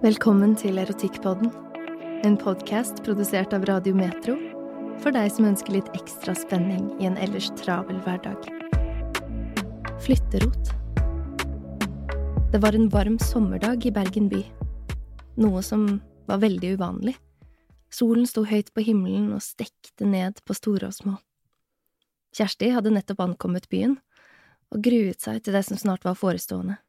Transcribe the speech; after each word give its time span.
Velkommen 0.00 0.54
til 0.56 0.78
Erotikkpodden, 0.80 1.50
en 2.24 2.36
podkast 2.40 3.02
produsert 3.04 3.52
av 3.52 3.66
Radio 3.68 3.92
Metro 3.92 4.32
for 5.02 5.12
deg 5.12 5.28
som 5.28 5.44
ønsker 5.50 5.74
litt 5.74 5.90
ekstra 5.92 6.32
spenning 6.40 6.86
i 6.96 7.04
en 7.10 7.18
ellers 7.20 7.50
travel 7.60 7.98
hverdag. 8.06 8.48
Flytterot. 10.00 10.72
Det 12.48 12.62
var 12.64 12.80
en 12.80 12.88
varm 12.88 13.20
sommerdag 13.20 13.84
i 13.84 13.92
Bergen 13.92 14.32
by, 14.32 14.40
noe 15.36 15.60
som 15.60 15.84
var 16.32 16.40
veldig 16.48 16.78
uvanlig. 16.80 17.18
Solen 17.92 18.24
sto 18.24 18.48
høyt 18.48 18.72
på 18.72 18.88
himmelen 18.88 19.34
og 19.36 19.44
stekte 19.44 20.08
ned 20.08 20.40
på 20.48 20.56
store 20.56 20.88
og 20.88 20.96
små. 20.96 21.18
Kjersti 22.32 22.72
hadde 22.72 22.96
nettopp 22.96 23.20
ankommet 23.28 23.68
byen 23.68 23.98
og 24.72 24.80
gruet 24.80 25.20
seg 25.20 25.44
til 25.44 25.60
det 25.60 25.68
som 25.68 25.76
snart 25.76 26.08
var 26.08 26.16
forestående 26.16 26.80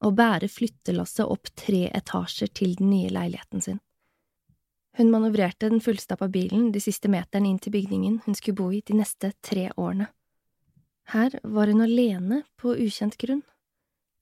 å 0.00 0.10
bære 0.16 0.48
flyttelasset 0.48 1.28
opp 1.28 1.50
tre 1.58 1.86
etasjer 1.92 2.50
til 2.56 2.76
den 2.78 2.90
nye 2.92 3.10
leiligheten 3.12 3.64
sin. 3.64 3.80
Hun 4.98 5.12
manøvrerte 5.12 5.68
den 5.70 5.82
fullstappa 5.84 6.26
bilen 6.32 6.70
de 6.74 6.80
siste 6.82 7.10
meterne 7.12 7.50
inn 7.50 7.60
til 7.62 7.74
bygningen 7.76 8.20
hun 8.24 8.36
skulle 8.36 8.58
bo 8.58 8.70
i 8.74 8.82
de 8.86 8.96
neste 8.98 9.32
tre 9.44 9.68
årene. 9.76 10.08
Her 11.10 11.36
var 11.42 11.70
hun 11.70 11.84
alene 11.84 12.42
på 12.60 12.74
ukjent 12.78 13.16
grunn. 13.20 13.42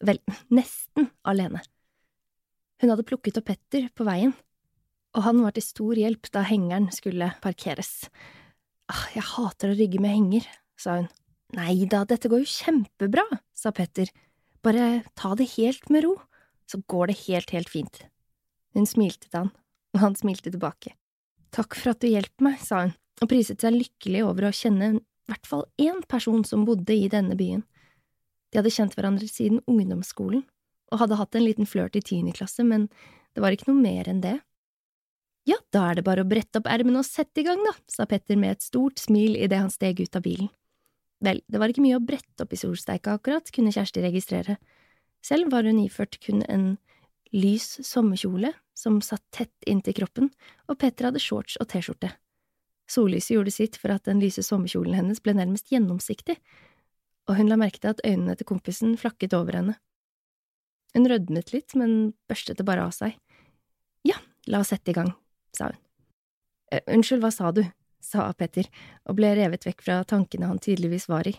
Vel, 0.05 0.21
nesten 0.59 1.11
alene. 1.23 1.63
Hun 2.79 2.93
hadde 2.93 3.07
plukket 3.07 3.41
opp 3.41 3.49
Petter 3.51 3.89
på 3.97 4.07
veien, 4.07 4.35
og 5.17 5.25
han 5.25 5.41
var 5.43 5.57
til 5.57 5.65
stor 5.65 5.99
hjelp 5.99 6.29
da 6.35 6.45
hengeren 6.47 6.91
skulle 6.95 7.33
parkeres. 7.43 8.07
Ah, 8.89 9.09
jeg 9.15 9.25
hater 9.35 9.73
å 9.73 9.79
rygge 9.79 10.01
med 10.01 10.15
henger, 10.15 10.47
sa 10.79 11.01
hun. 11.01 11.09
Nei 11.57 11.89
da, 11.89 12.03
dette 12.05 12.29
går 12.29 12.43
jo 12.45 12.51
kjempebra, 12.53 13.25
sa 13.57 13.73
Petter 13.73 14.13
bare 14.65 15.03
ta 15.19 15.35
det 15.39 15.51
helt 15.57 15.89
med 15.93 16.05
ro, 16.07 16.17
så 16.69 16.81
går 16.91 17.11
det 17.11 17.19
helt, 17.27 17.53
helt 17.55 17.71
fint. 17.73 18.01
Hun 18.77 18.87
smilte 18.87 19.29
til 19.29 19.45
han, 19.45 19.53
og 19.95 20.03
han 20.03 20.17
smilte 20.19 20.53
tilbake. 20.53 20.95
Takk 21.55 21.77
for 21.79 21.95
at 21.95 22.03
du 22.03 22.11
hjelper 22.11 22.45
meg, 22.45 22.59
sa 22.61 22.85
hun, 22.87 22.95
og 23.23 23.31
priset 23.31 23.65
seg 23.65 23.77
lykkelig 23.77 24.25
over 24.27 24.49
å 24.49 24.55
kjenne 24.55 24.99
i 24.99 25.03
hvert 25.29 25.49
fall 25.49 25.65
én 25.81 26.03
person 26.09 26.45
som 26.47 26.67
bodde 26.69 26.95
i 26.95 27.09
denne 27.13 27.37
byen. 27.39 27.65
De 28.49 28.61
hadde 28.61 28.73
kjent 28.73 28.95
hverandre 28.97 29.29
siden 29.29 29.63
ungdomsskolen, 29.69 30.45
og 30.93 31.03
hadde 31.03 31.19
hatt 31.21 31.37
en 31.37 31.45
liten 31.45 31.69
flørt 31.69 31.99
i 31.99 32.05
tiende 32.05 32.33
klasse, 32.37 32.65
men 32.65 32.87
det 33.37 33.45
var 33.45 33.53
ikke 33.53 33.69
noe 33.71 33.81
mer 33.81 34.09
enn 34.09 34.23
det. 34.25 34.39
Ja, 35.49 35.57
da 35.73 35.87
er 35.89 35.99
det 35.99 36.05
bare 36.05 36.25
å 36.25 36.29
brette 36.29 36.61
opp 36.61 36.69
ermene 36.69 37.01
og 37.01 37.09
sette 37.09 37.43
i 37.43 37.47
gang, 37.47 37.61
da, 37.65 37.75
sa 37.89 38.05
Petter 38.09 38.37
med 38.41 38.57
et 38.57 38.65
stort 38.65 39.01
smil 39.01 39.37
idet 39.37 39.61
han 39.61 39.73
steg 39.73 40.01
ut 40.01 40.17
av 40.17 40.25
bilen. 40.25 40.51
Vel, 41.25 41.41
det 41.51 41.59
var 41.59 41.73
ikke 41.73 41.83
mye 41.83 41.99
å 41.99 42.05
brette 42.05 42.45
opp 42.45 42.53
i 42.55 42.61
solsteika 42.61 43.17
akkurat, 43.19 43.51
kunne 43.55 43.73
Kjersti 43.75 44.05
registrere. 44.05 44.59
Selv 45.25 45.51
var 45.51 45.67
hun 45.67 45.81
iført 45.83 46.21
kun 46.23 46.45
en 46.47 46.77
lys 47.35 47.81
sommerkjole 47.85 48.53
som 48.79 49.01
satt 49.03 49.25
tett 49.35 49.67
inntil 49.67 49.97
kroppen, 49.99 50.31
og 50.71 50.79
Petter 50.79 51.09
hadde 51.09 51.23
shorts 51.23 51.59
og 51.59 51.69
T-skjorte. 51.73 52.13
Sollyset 52.89 53.35
gjorde 53.35 53.53
sitt 53.53 53.77
for 53.77 53.93
at 53.93 54.07
den 54.09 54.23
lyse 54.23 54.45
sommerkjolen 54.47 54.97
hennes 54.97 55.21
ble 55.21 55.35
nærmest 55.37 55.69
gjennomsiktig, 55.75 56.39
og 57.29 57.37
hun 57.37 57.51
la 57.51 57.59
merke 57.61 57.83
til 57.83 57.93
at 57.93 58.05
øynene 58.07 58.39
til 58.39 58.49
kompisen 58.49 58.95
flakket 58.97 59.35
over 59.37 59.59
henne. 59.59 59.75
Hun 60.97 61.11
rødmet 61.11 61.53
litt, 61.53 61.75
men 61.77 62.15
børstet 62.31 62.63
det 62.63 62.65
bare 62.65 62.87
av 62.89 62.95
seg. 62.97 63.19
Ja, 64.09 64.17
la 64.49 64.63
oss 64.63 64.73
sette 64.73 64.95
i 64.95 64.97
gang, 64.97 65.13
sa 65.53 65.69
hun. 65.73 65.83
«Eh, 66.73 66.85
Unnskyld, 66.93 67.21
hva 67.25 67.31
sa 67.33 67.51
du? 67.53 67.63
Sa 68.01 68.29
Petter, 68.33 68.69
og 69.09 69.19
ble 69.19 69.35
revet 69.39 69.67
vekk 69.67 69.85
fra 69.85 70.01
tankene 70.09 70.51
han 70.51 70.61
tydeligvis 70.63 71.09
var 71.11 71.29
i. 71.29 71.35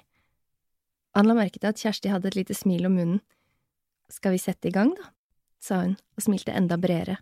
Han 1.17 1.29
la 1.29 1.35
merke 1.37 1.59
til 1.59 1.71
at 1.71 1.81
Kjersti 1.81 2.11
hadde 2.11 2.29
et 2.29 2.37
lite 2.37 2.57
smil 2.57 2.85
om 2.89 2.97
munnen. 2.97 3.21
Skal 4.09 4.35
vi 4.35 4.41
sette 4.41 4.69
i 4.69 4.73
gang, 4.75 4.93
da? 4.97 5.11
sa 5.59 5.81
hun 5.83 5.97
og 6.15 6.23
smilte 6.23 6.55
enda 6.55 6.77
bredere. 6.79 7.17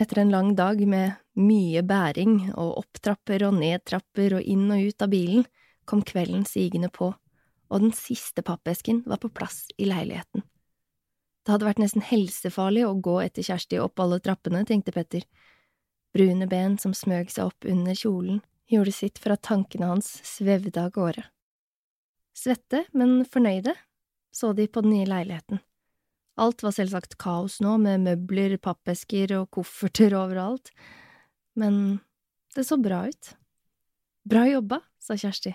Etter 0.00 0.22
en 0.22 0.32
lang 0.32 0.54
dag 0.58 0.80
med 0.88 1.18
mye 1.38 1.82
bæring 1.86 2.48
og 2.56 2.78
opptrapper 2.80 3.44
og 3.46 3.58
nedtrapper 3.60 4.38
og 4.38 4.48
inn 4.48 4.64
og 4.72 4.88
ut 4.88 5.04
av 5.04 5.12
bilen, 5.12 5.44
kom 5.84 6.02
kvelden 6.06 6.46
sigende 6.48 6.90
på, 6.90 7.12
og 7.12 7.84
den 7.84 7.92
siste 7.94 8.42
pappesken 8.42 9.02
var 9.06 9.20
på 9.22 9.30
plass 9.30 9.66
i 9.78 9.86
leiligheten. 9.86 10.42
Det 11.42 11.54
hadde 11.54 11.66
vært 11.66 11.82
nesten 11.82 12.04
helsefarlig 12.06 12.84
å 12.86 12.94
gå 13.02 13.16
etter 13.24 13.46
Kjersti 13.46 13.80
opp 13.82 14.00
alle 14.02 14.20
trappene, 14.22 14.62
tenkte 14.66 14.94
Petter. 14.94 15.26
Brune 16.14 16.46
ben 16.46 16.76
som 16.78 16.94
smøg 16.94 17.32
seg 17.34 17.50
opp 17.50 17.66
under 17.66 17.96
kjolen, 17.98 18.42
gjorde 18.72 18.94
sitt 18.94 19.20
for 19.22 19.34
at 19.34 19.44
tankene 19.46 19.90
hans 19.90 20.08
svevde 20.26 20.80
av 20.80 20.92
gårde. 20.94 21.24
Svette, 22.36 22.86
men 22.96 23.22
fornøyde, 23.28 23.74
så 24.32 24.52
de 24.56 24.66
på 24.68 24.82
den 24.84 24.94
nye 24.96 25.08
leiligheten. 25.08 25.60
Alt 26.40 26.64
var 26.64 26.72
selvsagt 26.72 27.18
kaos 27.20 27.58
nå, 27.60 27.76
med 27.82 28.06
møbler, 28.06 28.56
pappesker 28.56 29.34
og 29.36 29.50
kofferter 29.52 30.16
overalt, 30.22 30.72
men 31.58 32.00
det 32.56 32.64
så 32.68 32.78
bra 32.80 33.04
ut. 33.08 33.34
Bra 34.28 34.46
jobba, 34.48 34.80
sa 35.02 35.16
Kjersti. 35.18 35.52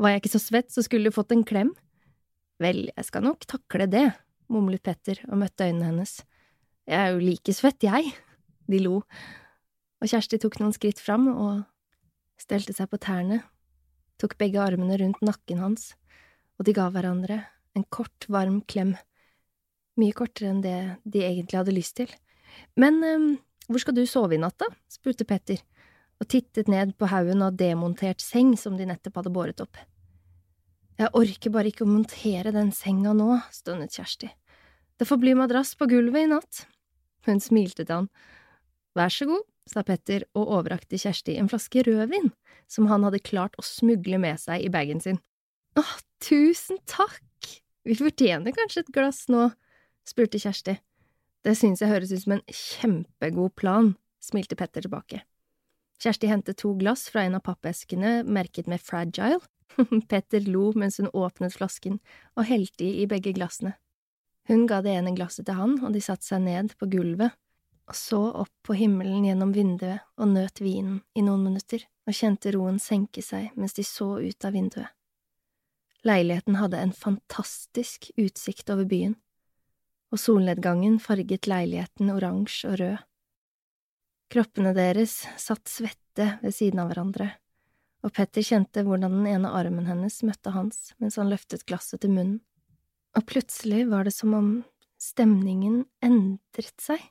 Var 0.00 0.10
jeg 0.10 0.22
ikke 0.22 0.34
så 0.34 0.42
svett, 0.42 0.72
så 0.74 0.82
skulle 0.84 1.08
du 1.08 1.14
fått 1.14 1.32
en 1.32 1.44
klem. 1.46 1.72
Vel, 2.62 2.88
jeg 2.90 3.06
skal 3.06 3.24
nok 3.24 3.46
takle 3.48 3.86
det, 3.90 4.08
mumlet 4.52 4.82
Petter 4.84 5.20
og 5.30 5.38
møtte 5.40 5.68
øynene 5.68 5.92
hennes. 5.92 6.18
Jeg 6.84 6.98
er 7.00 7.14
jo 7.14 7.22
like 7.22 7.54
svett, 7.56 7.86
jeg. 7.86 8.12
De 8.68 8.80
lo, 8.80 9.00
og 10.00 10.10
Kjersti 10.10 10.38
tok 10.40 10.58
noen 10.60 10.74
skritt 10.76 11.00
fram 11.00 11.28
og 11.32 11.62
stelte 12.40 12.74
seg 12.76 12.90
på 12.90 13.00
tærne, 13.02 13.42
tok 14.20 14.36
begge 14.40 14.62
armene 14.62 14.98
rundt 15.00 15.22
nakken 15.24 15.62
hans, 15.62 15.92
og 16.58 16.68
de 16.68 16.74
ga 16.76 16.88
hverandre 16.92 17.40
en 17.74 17.86
kort, 17.90 18.28
varm 18.30 18.60
klem, 18.70 18.94
mye 19.98 20.14
kortere 20.16 20.50
enn 20.52 20.62
det 20.62 20.78
de 21.02 21.24
egentlig 21.26 21.58
hadde 21.58 21.74
lyst 21.74 21.96
til. 21.98 22.10
Men 22.78 23.00
um, 23.02 23.26
hvor 23.68 23.82
skal 23.82 23.96
du 23.96 24.04
sove 24.06 24.36
i 24.36 24.42
natt, 24.42 24.58
da? 24.60 24.68
spurte 24.90 25.26
Petter, 25.26 25.62
og 26.22 26.28
tittet 26.30 26.70
ned 26.70 26.94
på 26.98 27.08
haugen 27.10 27.42
av 27.42 27.56
demontert 27.58 28.22
seng 28.22 28.54
som 28.58 28.78
de 28.78 28.86
nettopp 28.88 29.20
hadde 29.20 29.34
båret 29.34 29.62
opp. 29.64 29.78
Jeg 30.94 31.10
orker 31.18 31.50
bare 31.50 31.72
ikke 31.72 31.82
å 31.86 31.90
montere 31.90 32.52
den 32.54 32.70
senga 32.74 33.14
nå, 33.16 33.40
stønnet 33.50 33.96
Kjersti. 33.96 34.30
Det 34.94 35.08
får 35.08 35.18
bli 35.18 35.32
madrass 35.34 35.72
på 35.74 35.88
gulvet 35.90 36.22
i 36.22 36.30
natt. 36.30 36.60
Hun 37.26 37.42
smilte 37.42 37.82
til 37.82 37.96
han. 37.96 38.08
Vær 38.94 39.10
så 39.10 39.26
god, 39.26 39.42
sa 39.68 39.82
Petter 39.86 40.24
og 40.36 40.50
overrakte 40.58 40.98
Kjersti 41.00 41.36
en 41.40 41.48
flaske 41.50 41.84
rødvin 41.86 42.30
som 42.70 42.88
han 42.90 43.04
hadde 43.06 43.22
klart 43.24 43.56
å 43.60 43.64
smugle 43.64 44.18
med 44.20 44.40
seg 44.40 44.64
i 44.64 44.72
bagen 44.72 45.00
sin. 45.02 45.20
Åh, 45.78 45.94
tusen 46.22 46.80
takk! 46.90 47.22
Vi 47.84 47.96
fortjener 47.98 48.54
kanskje 48.56 48.84
et 48.84 48.92
glass 48.94 49.26
nå, 49.32 49.50
spurte 50.08 50.40
Kjersti. 50.40 50.78
Det 51.44 51.52
synes 51.58 51.82
jeg 51.82 51.92
høres 51.92 52.12
ut 52.14 52.22
som 52.22 52.38
en 52.38 52.44
kjempegod 52.48 53.52
plan, 53.60 53.92
smilte 54.24 54.56
Petter 54.56 54.84
tilbake. 54.86 55.20
Kjersti 56.00 56.28
hentet 56.30 56.58
to 56.60 56.72
glass 56.78 57.06
fra 57.12 57.26
en 57.26 57.36
av 57.36 57.44
pappeskene 57.44 58.22
merket 58.24 58.68
med 58.70 58.82
Fragile. 58.82 59.42
Petter 60.10 60.44
lo 60.48 60.70
mens 60.78 61.00
hun 61.00 61.10
åpnet 61.12 61.56
flasken 61.56 61.98
og 62.36 62.48
helte 62.48 62.86
i 62.86 63.06
begge 63.10 63.34
glassene. 63.36 63.74
Hun 64.48 64.66
ga 64.68 64.82
det 64.84 64.92
ene 64.92 65.14
glasset 65.16 65.46
til 65.48 65.56
han, 65.56 65.78
og 65.80 65.94
de 65.94 66.02
satte 66.04 66.26
seg 66.26 66.42
ned 66.44 66.74
på 66.80 66.88
gulvet 66.92 67.32
og 67.84 67.96
så 67.96 68.20
opp 68.42 68.52
på 68.64 68.76
himmelen 68.78 69.26
gjennom 69.26 69.52
vinduet 69.52 70.04
og 70.16 70.30
nøt 70.32 70.60
vinen 70.64 71.02
i 71.14 71.24
noen 71.24 71.44
minutter 71.44 71.84
og 72.08 72.16
kjente 72.16 72.52
roen 72.54 72.78
senke 72.80 73.22
seg 73.24 73.52
mens 73.58 73.76
de 73.76 73.84
så 73.84 74.14
ut 74.20 74.46
av 74.46 74.56
vinduet. 74.56 74.88
Leiligheten 76.04 76.58
hadde 76.60 76.80
en 76.80 76.92
fantastisk 76.92 78.10
utsikt 78.20 78.70
over 78.70 78.84
byen. 78.84 79.16
og 80.14 80.20
solnedgangen 80.20 81.00
farget 81.02 81.48
leiligheten 81.50 82.12
oransje 82.12 82.68
og 82.70 82.76
rød. 82.78 82.98
Kroppene 84.30 84.70
deres 84.76 85.24
satt 85.42 85.66
svette 85.66 86.28
ved 86.42 86.54
siden 86.54 86.78
av 86.78 86.92
hverandre, 86.92 87.26
og 88.06 88.12
Petter 88.14 88.44
kjente 88.46 88.84
hvordan 88.86 89.16
den 89.18 89.26
ene 89.32 89.50
armen 89.50 89.88
hennes 89.90 90.20
møtte 90.22 90.52
hans 90.54 90.92
mens 91.02 91.18
han 91.18 91.32
løftet 91.32 91.66
glasset 91.66 92.04
til 92.04 92.14
munnen, 92.14 92.38
og 93.18 93.26
plutselig 93.26 93.88
var 93.90 94.06
det 94.06 94.14
som 94.14 94.36
om 94.38 94.52
stemningen 95.02 95.82
endret 95.98 96.78
seg, 96.78 97.02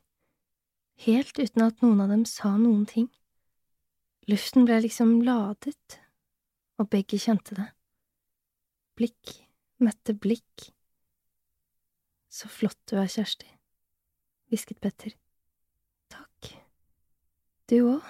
helt 1.06 1.40
uten 1.40 1.66
at 1.66 1.82
noen 1.82 2.02
av 2.04 2.14
dem 2.14 2.26
sa 2.30 2.56
noen 2.58 2.86
ting. 2.90 3.10
Luften 4.30 4.68
ble 4.68 4.80
liksom 4.86 5.22
ladet, 5.26 6.00
og 6.80 6.90
begge 6.94 7.20
kjente 7.20 7.58
det. 7.58 7.70
Blikk 8.98 9.40
møtte 9.84 10.16
blikk. 10.16 10.70
Så 12.34 12.50
flott 12.50 12.80
du 12.90 12.98
er, 12.98 13.10
Kjersti, 13.12 13.48
hvisket 14.50 14.80
Petter. 14.82 15.14
Takk. 16.14 16.50
Du 17.70 17.78
òg, 17.96 18.08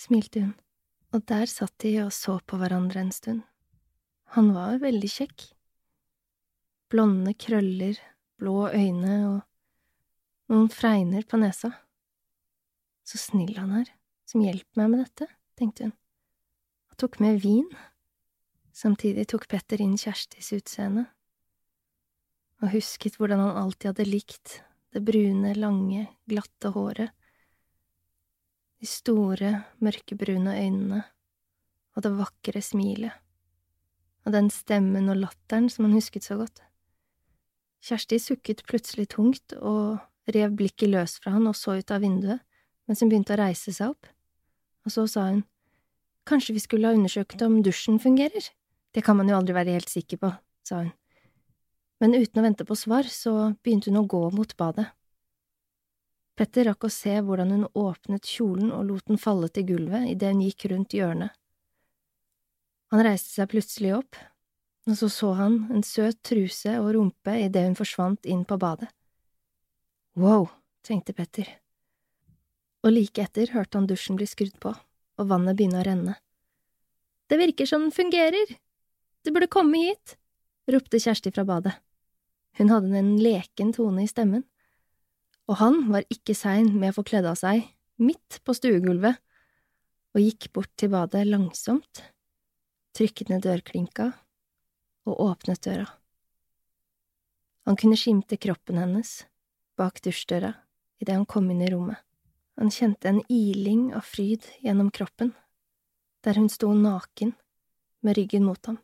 smilte 0.00 0.42
hun, 0.42 0.54
og 1.14 1.24
der 1.30 1.46
satt 1.50 1.76
de 1.84 1.94
og 2.02 2.12
så 2.14 2.38
på 2.46 2.58
hverandre 2.58 3.04
en 3.04 3.14
stund. 3.14 3.42
Han 4.34 4.50
var 4.56 4.80
veldig 4.82 5.10
kjekk. 5.12 5.46
Blonde 6.92 7.34
krøller, 7.38 7.98
blå 8.40 8.66
øyne 8.72 9.16
og 9.28 9.40
noen 10.52 10.68
fregner 10.72 11.24
på 11.28 11.40
nesa. 11.40 11.72
Så 13.08 13.18
snill 13.18 13.56
han 13.58 13.72
er, 13.80 13.88
som 14.28 14.44
hjelper 14.44 14.82
meg 14.82 14.92
med 14.92 15.02
dette, 15.06 15.28
tenkte 15.58 15.88
hun, 15.88 15.94
og 16.92 16.98
tok 17.00 17.18
med 17.24 17.40
vin. 17.42 17.68
Samtidig 18.72 19.26
tok 19.32 19.48
Petter 19.50 19.82
inn 19.84 19.98
Kjerstis 20.00 20.52
utseende, 20.56 21.06
og 22.62 22.70
husket 22.72 23.18
hvordan 23.18 23.42
han 23.42 23.58
alltid 23.64 23.90
hadde 23.90 24.08
likt 24.08 24.60
det 24.92 25.02
brune, 25.04 25.54
lange, 25.56 26.06
glatte 26.28 26.72
håret, 26.74 27.10
de 28.82 28.88
store, 28.90 29.50
mørkebrune 29.78 30.56
øynene 30.58 31.02
og 31.92 32.02
det 32.02 32.12
vakre 32.16 32.62
smilet, 32.64 33.14
og 34.26 34.34
den 34.34 34.48
stemmen 34.50 35.10
og 35.12 35.20
latteren 35.20 35.68
som 35.70 35.86
han 35.86 35.94
husket 35.96 36.26
så 36.26 36.38
godt. 36.40 36.62
Kjersti 37.82 38.18
sukket 38.22 38.64
plutselig 38.68 39.08
tungt 39.14 39.54
og 39.58 40.00
rev 40.30 40.54
blikket 40.56 40.90
løs 40.92 41.18
fra 41.22 41.34
han 41.34 41.48
og 41.50 41.56
så 41.58 41.78
ut 41.80 41.90
av 41.90 42.02
vinduet 42.04 42.42
mens 42.86 43.02
hun 43.02 43.10
begynte 43.10 43.34
å 43.34 43.40
reise 43.40 43.72
seg 43.74 43.92
opp, 43.92 44.08
og 44.84 44.92
så 44.94 45.06
sa 45.10 45.28
hun, 45.30 45.44
Kanskje 46.28 46.54
vi 46.54 46.62
skulle 46.62 46.86
ha 46.86 46.94
undersøkt 46.94 47.42
om 47.42 47.62
dusjen 47.66 47.98
fungerer? 47.98 48.44
Det 48.94 49.02
kan 49.02 49.16
man 49.18 49.30
jo 49.30 49.34
aldri 49.38 49.56
være 49.56 49.74
helt 49.74 49.90
sikker 49.90 50.20
på, 50.22 50.28
sa 50.62 50.84
hun. 50.84 50.92
Men 52.02 52.14
uten 52.14 52.38
å 52.38 52.44
vente 52.44 52.66
på 52.66 52.76
svar, 52.78 53.08
så 53.10 53.54
begynte 53.62 53.90
hun 53.90 54.02
å 54.02 54.06
gå 54.06 54.20
mot 54.34 54.54
badet. 54.58 54.88
Petter 56.38 56.68
rakk 56.70 56.86
å 56.86 56.92
se 56.92 57.16
hvordan 57.20 57.50
hun 57.54 57.66
åpnet 57.78 58.26
kjolen 58.26 58.70
og 58.74 58.86
lot 58.88 59.10
den 59.10 59.20
falle 59.20 59.50
til 59.50 59.66
gulvet 59.68 60.12
idet 60.14 60.30
hun 60.32 60.44
gikk 60.46 60.68
rundt 60.70 60.94
hjørnet. 60.96 61.34
Han 62.92 63.02
reiste 63.06 63.34
seg 63.34 63.50
plutselig 63.50 63.94
opp, 63.98 64.18
og 64.86 64.98
så 64.98 65.08
så 65.10 65.34
han 65.38 65.60
en 65.72 65.84
søt 65.86 66.18
truse 66.26 66.74
og 66.80 66.90
rumpe 66.96 67.36
idet 67.40 67.66
hun 67.68 67.78
forsvant 67.78 68.26
inn 68.28 68.42
på 68.48 68.58
badet. 68.60 68.90
Wow, 70.12 70.50
tenkte 70.84 71.14
Petter. 71.16 71.48
Og 72.84 72.92
like 72.92 73.22
etter 73.24 73.48
hørte 73.54 73.78
han 73.78 73.86
dusjen 73.88 74.18
bli 74.18 74.26
skrudd 74.28 74.58
på, 74.60 74.74
og 74.74 75.30
vannet 75.30 75.56
begynne 75.56 75.80
å 75.80 75.86
renne. 75.86 76.16
Det 77.32 77.38
virker 77.40 77.68
som 77.68 77.86
den 77.86 77.94
fungerer! 77.96 78.58
Du 79.24 79.32
burde 79.32 79.48
komme 79.48 79.80
hit! 79.80 80.18
ropte 80.68 81.00
Kjersti 81.00 81.32
fra 81.32 81.46
badet. 81.48 81.72
Hun 82.60 82.68
hadde 82.68 82.92
en 82.98 83.14
leken 83.22 83.72
tone 83.72 84.04
i 84.04 84.10
stemmen, 84.10 84.44
og 85.48 85.58
han 85.62 85.80
var 85.88 86.04
ikke 86.12 86.36
sein 86.36 86.68
med 86.76 86.92
å 86.92 86.98
få 86.98 87.06
kledd 87.08 87.26
av 87.30 87.40
seg, 87.40 87.64
midt 87.96 88.42
på 88.44 88.52
stuegulvet, 88.56 89.16
og 90.12 90.20
gikk 90.20 90.52
bort 90.52 90.72
til 90.76 90.92
badet 90.92 91.24
langsomt, 91.24 92.04
trykket 92.92 93.32
ned 93.32 93.46
dørklinka 93.48 94.12
og 95.08 95.24
åpnet 95.24 95.64
døra. 95.64 95.88
Han 97.64 97.78
kunne 97.80 97.96
skimte 97.96 98.36
kroppen 98.36 98.76
hennes 98.82 99.22
bak 99.82 99.98
dusjdøra 100.06 100.54
idet 101.02 101.16
han 101.16 101.26
kom 101.26 101.50
inn 101.50 101.62
i 101.66 101.70
rommet. 101.72 101.98
Han 102.60 102.70
kjente 102.70 103.08
en 103.10 103.22
iling 103.32 103.90
av 103.96 104.06
fryd 104.06 104.46
gjennom 104.62 104.90
kroppen, 104.94 105.32
der 106.22 106.38
hun 106.38 106.50
sto 106.52 106.70
naken, 106.76 107.32
med 108.02 108.16
ryggen 108.18 108.44
mot 108.46 108.66
ham. 108.66 108.78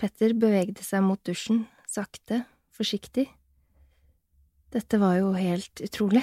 Petter 0.00 0.32
bevegde 0.36 0.84
seg 0.84 1.04
mot 1.04 1.20
dusjen, 1.26 1.66
sakte, 1.88 2.44
forsiktig. 2.72 3.26
Dette 4.72 5.00
var 5.02 5.18
jo 5.18 5.32
helt 5.34 5.82
utrolig. 5.84 6.22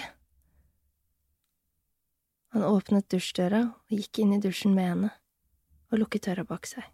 Han 2.56 2.66
åpnet 2.66 3.10
dusjdøra 3.12 3.62
og 3.68 3.94
gikk 3.94 4.24
inn 4.24 4.34
i 4.38 4.42
dusjen 4.42 4.74
med 4.78 4.90
henne, 4.90 5.12
og 5.92 6.02
lukket 6.02 6.30
døra 6.30 6.48
bak 6.48 6.66
seg. 6.70 6.86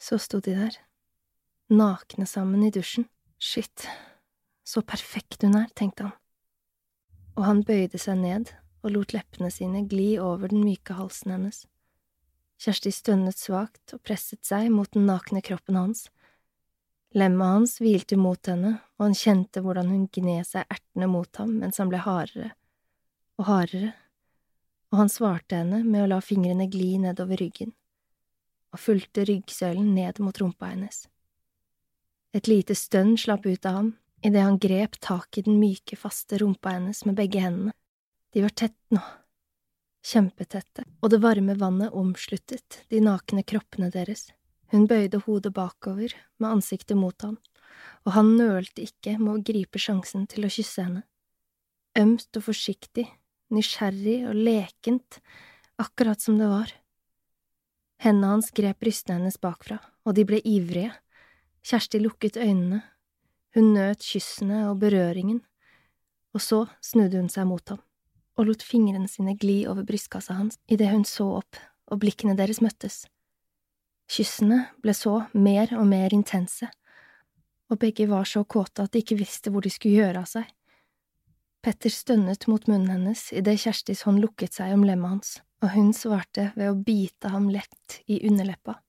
Så 0.00 0.16
sto 0.22 0.40
de 0.40 0.54
der, 0.56 0.78
nakne 1.68 2.28
sammen 2.28 2.64
i 2.64 2.72
dusjen. 2.72 3.08
Shit, 3.42 3.88
så 4.64 4.82
perfekt 4.86 5.42
hun 5.42 5.56
er, 5.58 5.68
tenkte 5.74 6.08
han. 6.08 6.16
Og 7.36 7.46
han 7.48 7.62
bøyde 7.66 7.98
seg 7.98 8.20
ned 8.20 8.52
og 8.82 8.94
lot 8.94 9.14
leppene 9.14 9.50
sine 9.50 9.84
gli 9.88 10.16
over 10.20 10.52
den 10.52 10.64
myke 10.66 10.96
halsen 10.98 11.34
hennes. 11.34 11.62
Kjersti 12.62 12.92
stønnet 12.94 13.38
svakt 13.38 13.94
og 13.94 14.02
presset 14.06 14.44
seg 14.46 14.68
mot 14.70 14.90
den 14.94 15.06
nakne 15.08 15.42
kroppen 15.42 15.78
hans. 15.78 16.06
Lemmet 17.14 17.54
hans 17.56 17.76
hvilte 17.82 18.16
mot 18.16 18.46
henne, 18.48 18.76
og 18.96 19.08
han 19.08 19.16
kjente 19.18 19.60
hvordan 19.64 19.90
hun 19.90 20.06
gned 20.14 20.46
seg 20.48 20.68
ertende 20.70 21.08
mot 21.10 21.40
ham 21.40 21.58
mens 21.60 21.80
han 21.82 21.90
ble 21.92 22.00
hardere 22.02 22.52
og 23.40 23.48
hardere, 23.48 23.92
og 24.92 25.00
han 25.00 25.10
svarte 25.10 25.58
henne 25.62 25.80
med 25.82 26.04
å 26.04 26.10
la 26.12 26.20
fingrene 26.22 26.68
gli 26.70 26.94
nedover 27.00 27.40
ryggen 27.40 27.72
og 28.72 28.80
fulgte 28.80 29.24
ryggsøylen 29.28 29.90
ned 29.96 30.20
mot 30.24 30.38
rumpa 30.40 30.70
hennes. 30.70 31.06
Et 32.32 32.48
lite 32.48 32.76
stønn 32.78 33.16
slapp 33.20 33.44
ut 33.48 33.66
av 33.68 33.78
ham 33.80 33.90
idet 34.22 34.42
han 34.42 34.58
grep 34.58 34.98
tak 35.00 35.38
i 35.38 35.42
den 35.42 35.58
myke, 35.60 35.96
faste 35.96 36.38
rumpa 36.38 36.76
hennes 36.76 37.04
med 37.04 37.18
begge 37.18 37.42
hendene. 37.42 37.74
De 38.32 38.42
var 38.42 38.54
tett 38.56 38.78
nå, 38.94 39.00
kjempetette, 40.06 40.86
og 41.02 41.12
det 41.12 41.20
varme 41.22 41.56
vannet 41.58 41.92
omsluttet 41.92 42.82
de 42.90 43.02
nakne 43.04 43.44
kroppene 43.44 43.90
deres. 43.92 44.30
Hun 44.72 44.86
bøyde 44.88 45.20
hodet 45.26 45.52
bakover 45.52 46.14
med 46.40 46.48
ansiktet 46.48 46.96
mot 46.96 47.18
ham, 47.22 47.36
og 48.06 48.14
han 48.16 48.36
nølte 48.38 48.86
ikke 48.86 49.18
med 49.20 49.34
å 49.34 49.42
gripe 49.44 49.80
sjansen 49.82 50.24
til 50.30 50.46
å 50.46 50.52
kysse 50.52 50.86
henne. 50.86 51.02
Ømt 51.98 52.38
og 52.38 52.46
forsiktig, 52.46 53.04
nysgjerrig 53.52 54.22
og 54.30 54.38
lekent, 54.38 55.18
akkurat 55.82 56.22
som 56.22 56.38
det 56.40 56.48
var. 56.48 56.72
Hendene 58.02 58.32
hans 58.32 58.48
grep 58.54 58.80
brystene 58.80 59.20
hennes 59.20 59.36
bakfra, 59.42 59.76
og 60.06 60.16
de 60.16 60.24
ble 60.26 60.40
ivrige. 60.48 60.94
Kjersti 61.62 62.00
lukket 62.00 62.40
øynene, 62.40 62.80
hun 63.56 63.72
nøt 63.76 64.04
kyssene 64.04 64.66
og 64.70 64.78
berøringen, 64.82 65.42
og 66.32 66.40
så 66.40 66.64
snudde 66.84 67.20
hun 67.20 67.32
seg 67.32 67.48
mot 67.48 67.74
ham 67.74 67.82
og 68.40 68.48
lot 68.48 68.62
fingrene 68.64 69.08
sine 69.10 69.34
gli 69.36 69.62
over 69.68 69.84
brystkassa 69.84 70.38
hans 70.38 70.56
idet 70.72 70.88
hun 70.92 71.04
så 71.04 71.26
opp 71.42 71.58
og 71.92 72.00
blikkene 72.00 72.32
deres 72.38 72.62
møttes. 72.64 73.02
Kyssene 74.08 74.64
ble 74.82 74.94
så 74.96 75.26
mer 75.36 75.74
og 75.76 75.84
mer 75.88 76.14
intense, 76.16 76.68
og 77.68 77.80
begge 77.80 78.08
var 78.08 78.24
så 78.28 78.42
kåte 78.44 78.84
at 78.84 78.92
de 78.92 79.02
ikke 79.04 79.20
visste 79.20 79.52
hvor 79.52 79.64
de 79.64 79.72
skulle 79.72 80.00
gjøre 80.00 80.24
av 80.24 80.28
seg. 80.28 80.48
Petter 81.62 81.92
stønnet 81.92 82.48
mot 82.50 82.64
munnen 82.66 82.90
hennes 82.90 83.28
idet 83.36 83.60
Kjerstis 83.62 84.02
hånd 84.08 84.20
lukket 84.24 84.56
seg 84.56 84.72
om 84.74 84.84
lemmet 84.88 85.12
hans 85.12 85.36
og 85.62 85.70
hun 85.76 85.92
svarte 85.94 86.50
ved 86.56 86.72
å 86.72 86.78
bite 86.78 87.30
ham 87.30 87.46
lett 87.52 88.00
i 88.10 88.18
underleppa. 88.26 88.80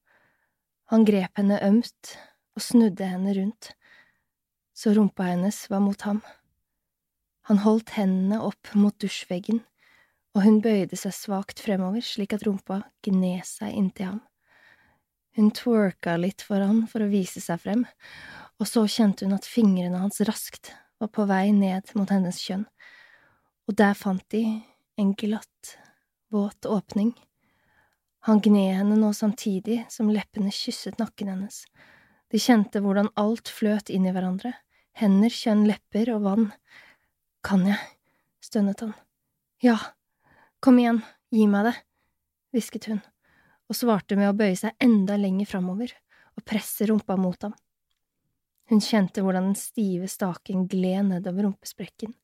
Han 0.90 1.06
grep 1.06 1.38
henne 1.38 1.60
ømt 1.62 2.16
og 2.58 2.66
snudde 2.66 3.08
henne 3.08 3.34
rundt, 3.38 3.72
så 4.74 4.94
rumpa 4.94 5.30
hennes 5.30 5.70
var 5.70 5.80
mot 5.80 6.02
ham. 6.02 6.22
Han 7.50 7.60
holdt 7.64 7.96
hendene 7.98 8.40
opp 8.42 8.74
mot 8.80 8.96
dusjveggen, 9.02 9.62
og 10.34 10.46
hun 10.46 10.62
bøyde 10.66 10.98
seg 10.98 11.14
svakt 11.14 11.62
fremover 11.62 12.02
slik 12.02 12.34
at 12.34 12.46
rumpa 12.48 12.82
gned 13.06 13.46
seg 13.46 13.76
inntil 13.78 14.14
ham. 14.14 14.22
Hun 15.36 15.50
twerka 15.54 16.16
litt 16.18 16.44
for 16.46 16.62
han 16.62 16.86
for 16.90 17.04
å 17.04 17.10
vise 17.12 17.42
seg 17.42 17.62
frem, 17.62 17.84
og 18.62 18.70
så 18.70 18.86
kjente 18.90 19.26
hun 19.26 19.36
at 19.36 19.50
fingrene 19.50 20.02
hans 20.02 20.22
raskt 20.28 20.72
var 21.02 21.10
på 21.14 21.26
vei 21.30 21.50
ned 21.56 21.90
mot 21.98 22.10
hennes 22.14 22.40
kjønn, 22.42 22.68
og 23.68 23.78
der 23.80 23.98
fant 23.98 24.26
de 24.34 24.44
en 25.02 25.14
glatt, 25.18 25.78
våt 26.34 26.66
åpning. 26.70 27.14
Han 28.30 28.40
gned 28.40 28.78
henne 28.78 28.96
nå 28.98 29.10
samtidig 29.14 29.82
som 29.92 30.12
leppene 30.14 30.54
kysset 30.54 31.02
nakken 31.02 31.34
hennes. 31.34 31.64
De 32.34 32.40
kjente 32.42 32.82
hvordan 32.82 33.12
alt 33.20 33.50
fløt 33.54 33.92
inn 33.94 34.08
i 34.10 34.12
hverandre, 34.14 34.56
hender, 34.98 35.30
kjønn, 35.30 35.68
lepper 35.70 36.10
og 36.16 36.24
vann. 36.26 36.48
Kan 37.46 37.68
jeg? 37.70 37.78
stønnet 38.42 38.82
han. 38.82 38.96
Ja, 39.62 39.78
kom 40.60 40.80
igjen, 40.82 41.04
gi 41.30 41.46
meg 41.48 41.70
det, 41.70 41.76
hvisket 42.52 42.90
hun, 42.90 43.04
og 43.70 43.78
svarte 43.78 44.18
med 44.20 44.32
å 44.32 44.36
bøye 44.38 44.58
seg 44.60 44.74
enda 44.84 45.16
lenger 45.22 45.48
framover 45.54 45.94
og 46.34 46.46
presse 46.50 46.90
rumpa 46.90 47.16
mot 47.22 47.46
ham. 47.46 47.54
Hun 48.70 48.82
kjente 48.82 49.22
hvordan 49.22 49.52
den 49.52 49.60
stive 49.60 50.10
staken 50.10 50.66
gled 50.72 51.12
nedover 51.12 51.48
rumpesprekken 51.48 52.16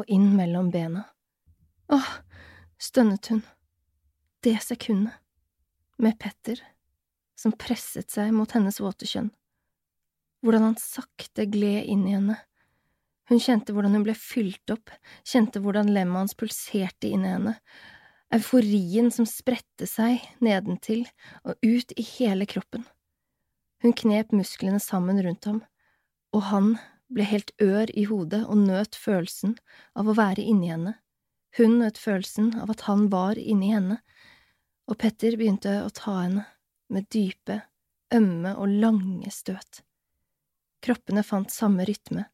og 0.00 0.08
inn 0.08 0.30
mellom 0.38 0.72
bena. 0.72 1.04
Åh, 1.92 2.10
stønnet 2.80 3.28
hun. 3.32 3.44
Det 4.40 4.56
sekundet. 4.64 5.12
Med 5.98 6.14
Petter, 6.18 6.60
som 7.34 7.52
presset 7.58 8.12
seg 8.14 8.30
mot 8.30 8.52
hennes 8.54 8.78
våte 8.78 9.06
kjønn. 9.10 9.32
Hvordan 10.44 10.68
han 10.68 10.76
sakte 10.80 11.48
gled 11.50 11.88
inn 11.90 12.06
i 12.06 12.14
henne. 12.14 12.36
Hun 13.28 13.40
kjente 13.42 13.74
hvordan 13.74 13.96
hun 13.96 14.04
ble 14.06 14.14
fylt 14.16 14.72
opp, 14.72 14.92
kjente 15.26 15.60
hvordan 15.60 15.90
lemmet 15.92 16.22
hans 16.22 16.36
pulserte 16.38 17.10
inn 17.10 17.26
i 17.26 17.32
henne, 17.34 17.56
euforien 18.32 19.10
som 19.12 19.26
spredte 19.28 19.88
seg 19.88 20.22
nedentil 20.44 21.04
og 21.44 21.58
ut 21.64 21.92
i 21.96 22.04
hele 22.14 22.48
kroppen. 22.48 22.86
Hun 23.82 23.94
knep 23.94 24.32
musklene 24.34 24.80
sammen 24.82 25.20
rundt 25.24 25.48
ham, 25.48 25.60
og 26.34 26.48
han 26.50 26.72
ble 27.12 27.24
helt 27.28 27.52
ør 27.62 27.90
i 27.96 28.04
hodet 28.08 28.42
og 28.46 28.64
nøt 28.64 28.96
følelsen 28.98 29.56
av 29.96 30.08
å 30.08 30.16
være 30.18 30.44
inni 30.44 30.72
henne. 30.72 30.96
Hun 31.56 31.78
nøt 31.80 32.00
følelsen 32.00 32.52
av 32.60 32.72
at 32.74 32.84
han 32.88 33.06
var 33.12 33.38
inni 33.40 33.72
henne, 33.72 34.00
og 34.88 34.98
Petter 35.00 35.36
begynte 35.36 35.80
å 35.84 35.92
ta 35.92 36.22
henne 36.22 36.44
med 36.92 37.08
dype, 37.12 37.62
ømme 38.14 38.54
og 38.56 38.72
lange 38.80 39.32
støt. 39.32 39.82
Kroppene 40.84 41.24
fant 41.26 41.50
samme 41.52 41.86
rytme. 41.88 42.26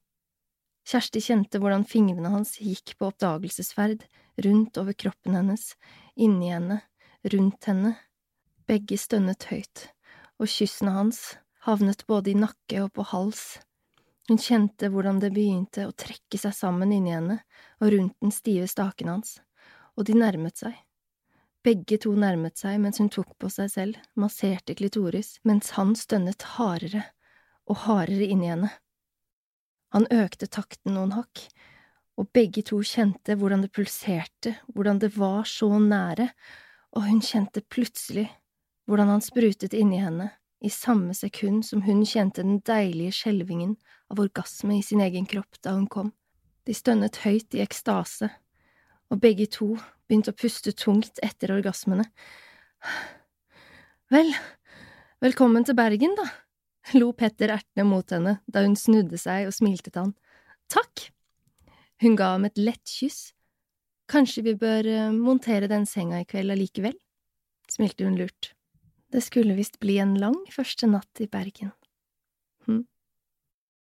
Kjersti 0.85 1.23
kjente 1.25 1.61
hvordan 1.63 1.87
fingrene 1.89 2.33
hans 2.35 2.59
gikk 2.61 2.97
på 2.99 3.09
oppdagelsesferd 3.09 4.05
rundt 4.45 4.81
over 4.81 4.93
kroppen 4.93 5.39
hennes, 5.39 5.71
inni 6.15 6.53
henne, 6.53 6.83
rundt 7.33 7.71
henne. 7.71 7.95
Begge 8.69 8.99
stønnet 9.01 9.49
høyt, 9.49 9.89
og 10.41 10.51
kyssene 10.51 10.93
hans 10.93 11.23
havnet 11.65 12.05
både 12.09 12.35
i 12.35 12.39
nakke 12.39 12.85
og 12.85 12.93
på 12.97 13.07
hals 13.15 13.55
hun 14.29 14.41
kjente 14.41 14.89
hvordan 14.89 15.19
det 15.21 15.35
begynte 15.35 15.85
å 15.85 15.93
trekke 15.93 16.39
seg 16.41 16.55
sammen 16.57 16.93
inni 16.97 17.13
henne 17.13 17.39
og 17.83 17.91
rundt 17.93 18.17
den 18.25 18.33
stive 18.33 18.69
staken 18.71 19.11
hans, 19.13 19.37
og 19.99 20.09
de 20.09 20.17
nærmet 20.17 20.57
seg. 20.63 20.79
Begge 21.65 21.99
to 22.01 22.13
nærmet 22.17 22.57
seg 22.61 22.79
mens 22.81 23.01
hun 23.01 23.11
tok 23.13 23.35
på 23.41 23.51
seg 23.53 23.69
selv, 23.73 23.99
masserte 24.17 24.77
klitoris, 24.77 25.39
mens 25.45 25.75
han 25.77 25.93
stønnet 25.97 26.45
hardere 26.57 27.05
og 27.71 27.85
hardere 27.87 28.27
i 28.27 28.37
henne. 28.37 28.71
Han 29.95 30.09
økte 30.11 30.49
takten 30.51 30.97
noen 30.97 31.15
hakk, 31.15 31.47
og 32.19 32.31
begge 32.35 32.63
to 32.67 32.81
kjente 32.87 33.35
hvordan 33.39 33.65
det 33.65 33.73
pulserte, 33.75 34.57
hvordan 34.75 35.01
det 35.03 35.13
var 35.17 35.47
så 35.49 35.71
nære, 35.79 36.29
og 36.95 37.07
hun 37.09 37.23
kjente 37.25 37.63
plutselig 37.63 38.29
hvordan 38.87 39.09
han 39.15 39.25
sprutet 39.25 39.75
inni 39.75 39.99
henne, 40.03 40.29
i 40.65 40.71
samme 40.71 41.15
sekund 41.17 41.65
som 41.67 41.83
hun 41.85 42.05
kjente 42.09 42.43
den 42.43 42.61
deilige 42.65 43.13
skjelvingen 43.13 43.75
av 44.13 44.21
orgasme 44.23 44.79
i 44.79 44.85
sin 44.85 45.03
egen 45.05 45.27
kropp 45.29 45.59
da 45.65 45.75
hun 45.77 45.89
kom. 45.91 46.13
De 46.65 46.73
stønnet 46.77 47.21
høyt 47.25 47.55
i 47.57 47.61
ekstase, 47.65 48.31
og 49.13 49.21
begge 49.21 49.47
to 49.53 49.75
begynte 50.09 50.33
å 50.33 50.39
puste 50.39 50.73
tungt 50.73 51.21
etter 51.25 51.53
orgasmene. 51.53 52.07
Vel, 54.13 54.33
velkommen 55.25 55.67
til 55.69 55.77
Bergen, 55.77 56.17
da, 56.17 56.29
lo 57.01 57.13
Petter 57.17 57.55
ertende 57.55 57.87
mot 57.89 58.11
henne 58.13 58.39
da 58.47 58.65
hun 58.65 58.77
snudde 58.79 59.19
seg 59.21 59.49
og 59.49 59.57
smilte 59.57 59.91
til 59.91 60.07
han. 60.07 60.15
Takk. 60.73 61.09
Hun 62.03 62.19
ga 62.19 62.35
ham 62.35 62.45
et 62.49 62.61
lett 62.61 62.85
kyss. 62.89 63.33
Kanskje 64.11 64.45
vi 64.45 64.55
bør 64.61 64.87
eh, 64.91 65.15
montere 65.17 65.71
den 65.71 65.87
senga 65.89 66.21
i 66.21 66.29
kveld 66.29 66.53
allikevel? 66.53 66.97
smilte 67.71 68.05
hun 68.05 68.19
lurt. 68.21 68.53
Det 69.09 69.23
skulle 69.25 69.57
visst 69.57 69.79
bli 69.81 69.97
en 70.03 70.17
lang 70.21 70.37
første 70.53 70.89
natt 70.91 71.23
i 71.23 71.29
Bergen. 71.31 71.73